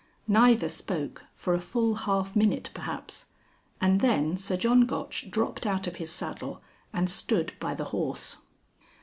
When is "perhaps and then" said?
2.73-4.35